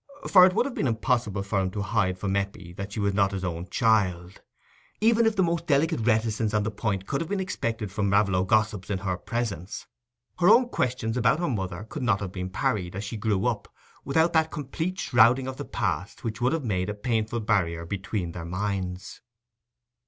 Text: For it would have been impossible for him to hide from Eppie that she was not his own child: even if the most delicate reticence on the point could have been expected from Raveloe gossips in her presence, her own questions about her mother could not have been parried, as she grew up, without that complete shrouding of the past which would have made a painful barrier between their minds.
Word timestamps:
For 0.27 0.47
it 0.47 0.53
would 0.55 0.65
have 0.65 0.73
been 0.73 0.87
impossible 0.87 1.43
for 1.43 1.59
him 1.61 1.69
to 1.69 1.83
hide 1.83 2.17
from 2.17 2.35
Eppie 2.35 2.73
that 2.73 2.91
she 2.91 2.99
was 2.99 3.13
not 3.13 3.33
his 3.33 3.43
own 3.43 3.67
child: 3.69 4.41
even 4.99 5.27
if 5.27 5.35
the 5.35 5.43
most 5.43 5.67
delicate 5.67 5.99
reticence 5.99 6.55
on 6.55 6.63
the 6.63 6.71
point 6.71 7.05
could 7.05 7.21
have 7.21 7.29
been 7.29 7.39
expected 7.39 7.91
from 7.91 8.11
Raveloe 8.11 8.43
gossips 8.45 8.89
in 8.89 8.97
her 8.97 9.15
presence, 9.15 9.85
her 10.39 10.49
own 10.49 10.69
questions 10.69 11.17
about 11.17 11.37
her 11.37 11.47
mother 11.49 11.83
could 11.83 12.01
not 12.01 12.19
have 12.19 12.31
been 12.31 12.49
parried, 12.49 12.95
as 12.95 13.03
she 13.03 13.15
grew 13.15 13.45
up, 13.45 13.67
without 14.03 14.33
that 14.33 14.49
complete 14.49 14.97
shrouding 14.99 15.47
of 15.47 15.57
the 15.57 15.65
past 15.65 16.23
which 16.23 16.41
would 16.41 16.53
have 16.53 16.65
made 16.65 16.89
a 16.89 16.95
painful 16.95 17.39
barrier 17.39 17.85
between 17.85 18.31
their 18.31 18.43
minds. 18.43 19.21